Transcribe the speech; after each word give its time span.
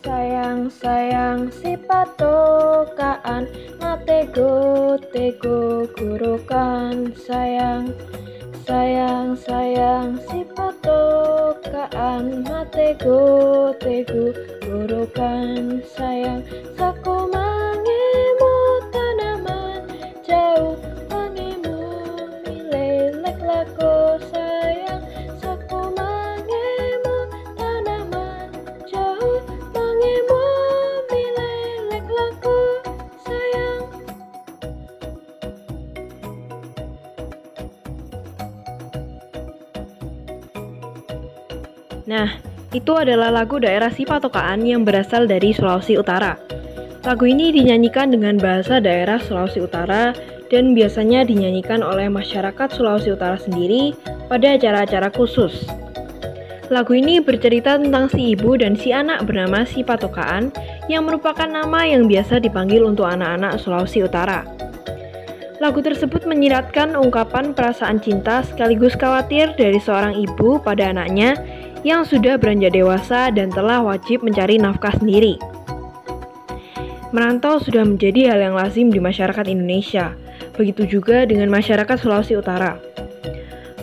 sayang 0.00 0.72
sayang 0.72 1.52
si 1.52 1.76
patokaan 1.76 3.44
matego 3.76 4.96
tego 5.12 5.84
gurukan 5.92 7.12
sayang 7.14 7.92
sayang 8.64 9.36
sayang 9.36 10.16
si 10.24 10.40
patokaan 10.56 12.40
matego 12.48 13.20
tego 13.76 14.32
gurukan 14.64 15.84
sayang 15.92 16.40
saku 16.80 17.29
Nah, 42.10 42.26
itu 42.74 42.90
adalah 42.98 43.30
lagu 43.30 43.62
daerah 43.62 43.86
Sipatokaan 43.86 44.66
yang 44.66 44.82
berasal 44.82 45.30
dari 45.30 45.54
Sulawesi 45.54 45.94
Utara. 45.94 46.34
Lagu 47.06 47.22
ini 47.22 47.54
dinyanyikan 47.54 48.10
dengan 48.10 48.34
bahasa 48.34 48.82
daerah 48.82 49.22
Sulawesi 49.22 49.62
Utara 49.62 50.10
dan 50.50 50.74
biasanya 50.74 51.22
dinyanyikan 51.22 51.86
oleh 51.86 52.10
masyarakat 52.10 52.66
Sulawesi 52.74 53.14
Utara 53.14 53.38
sendiri 53.38 53.94
pada 54.26 54.58
acara-acara 54.58 55.14
khusus. 55.14 55.54
Lagu 56.66 56.98
ini 56.98 57.22
bercerita 57.22 57.78
tentang 57.78 58.10
si 58.10 58.34
ibu 58.34 58.58
dan 58.58 58.74
si 58.74 58.90
anak 58.90 59.22
bernama 59.26 59.62
Si 59.62 59.86
Patokaan 59.86 60.50
yang 60.90 61.06
merupakan 61.06 61.46
nama 61.46 61.86
yang 61.86 62.10
biasa 62.10 62.42
dipanggil 62.42 62.90
untuk 62.90 63.06
anak-anak 63.06 63.62
Sulawesi 63.62 64.02
Utara. 64.02 64.59
Lagu 65.60 65.84
tersebut 65.84 66.24
menyiratkan 66.24 66.96
ungkapan 66.96 67.52
perasaan 67.52 68.00
cinta 68.00 68.40
sekaligus 68.48 68.96
khawatir 68.96 69.52
dari 69.60 69.76
seorang 69.76 70.16
ibu 70.16 70.56
pada 70.56 70.88
anaknya 70.88 71.36
yang 71.84 72.00
sudah 72.00 72.40
beranjak 72.40 72.72
dewasa 72.72 73.28
dan 73.28 73.52
telah 73.52 73.84
wajib 73.84 74.24
mencari 74.24 74.56
nafkah 74.56 74.96
sendiri. 74.96 75.36
Merantau 77.12 77.60
sudah 77.60 77.84
menjadi 77.84 78.32
hal 78.32 78.40
yang 78.40 78.56
lazim 78.56 78.88
di 78.88 79.04
masyarakat 79.04 79.44
Indonesia, 79.52 80.16
begitu 80.56 80.88
juga 80.88 81.28
dengan 81.28 81.52
masyarakat 81.52 81.96
Sulawesi 82.00 82.40
Utara. 82.40 82.80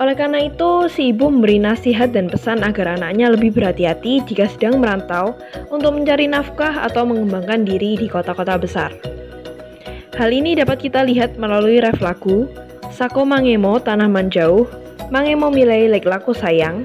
Oleh 0.00 0.16
karena 0.16 0.48
itu, 0.48 0.88
si 0.88 1.12
ibu 1.12 1.28
memberi 1.28 1.60
nasihat 1.60 2.16
dan 2.16 2.32
pesan 2.32 2.64
agar 2.64 2.96
anaknya 2.96 3.28
lebih 3.28 3.52
berhati-hati 3.52 4.24
jika 4.24 4.48
sedang 4.48 4.80
merantau 4.80 5.36
untuk 5.68 5.92
mencari 5.92 6.32
nafkah 6.32 6.80
atau 6.88 7.04
mengembangkan 7.04 7.68
diri 7.68 8.00
di 8.00 8.08
kota-kota 8.08 8.56
besar. 8.56 8.94
Hal 10.18 10.34
ini 10.34 10.58
dapat 10.58 10.82
kita 10.82 11.06
lihat 11.06 11.38
melalui 11.38 11.78
ref 11.78 12.02
lagu 12.02 12.50
Sako 12.90 13.22
Mangemo 13.22 13.78
Tanaman 13.78 14.34
Jauh, 14.34 14.66
Mangemo 15.14 15.46
Milai 15.46 15.86
Lek 15.86 16.02
Laku 16.10 16.34
Sayang, 16.34 16.82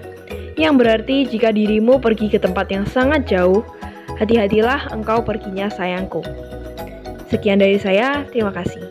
yang 0.53 0.77
berarti 0.77 1.25
jika 1.25 1.49
dirimu 1.49 1.97
pergi 1.97 2.29
ke 2.29 2.37
tempat 2.37 2.69
yang 2.69 2.85
sangat 2.85 3.25
jauh, 3.25 3.65
hati-hatilah 4.21 4.93
engkau 4.93 5.25
perginya 5.25 5.65
sayangku. 5.65 6.21
Sekian 7.33 7.57
dari 7.57 7.81
saya, 7.81 8.21
terima 8.29 8.53
kasih. 8.53 8.85